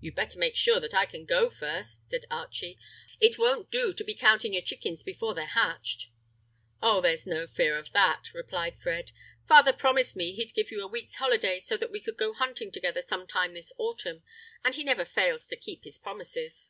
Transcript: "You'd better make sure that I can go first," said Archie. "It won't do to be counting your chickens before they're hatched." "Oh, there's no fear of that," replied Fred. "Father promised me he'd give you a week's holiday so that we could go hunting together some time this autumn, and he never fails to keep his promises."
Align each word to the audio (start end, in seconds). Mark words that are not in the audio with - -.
"You'd 0.00 0.14
better 0.14 0.38
make 0.38 0.56
sure 0.56 0.78
that 0.78 0.92
I 0.92 1.06
can 1.06 1.24
go 1.24 1.48
first," 1.48 2.10
said 2.10 2.26
Archie. 2.30 2.78
"It 3.18 3.38
won't 3.38 3.70
do 3.70 3.94
to 3.94 4.04
be 4.04 4.14
counting 4.14 4.52
your 4.52 4.60
chickens 4.60 5.02
before 5.02 5.32
they're 5.34 5.46
hatched." 5.46 6.10
"Oh, 6.82 7.00
there's 7.00 7.26
no 7.26 7.46
fear 7.46 7.78
of 7.78 7.90
that," 7.94 8.24
replied 8.34 8.78
Fred. 8.78 9.10
"Father 9.48 9.72
promised 9.72 10.16
me 10.16 10.34
he'd 10.34 10.52
give 10.52 10.70
you 10.70 10.82
a 10.82 10.86
week's 10.86 11.14
holiday 11.14 11.60
so 11.60 11.78
that 11.78 11.90
we 11.90 12.00
could 12.02 12.18
go 12.18 12.34
hunting 12.34 12.70
together 12.70 13.00
some 13.00 13.26
time 13.26 13.54
this 13.54 13.72
autumn, 13.78 14.22
and 14.62 14.74
he 14.74 14.84
never 14.84 15.06
fails 15.06 15.46
to 15.46 15.56
keep 15.56 15.84
his 15.84 15.96
promises." 15.96 16.68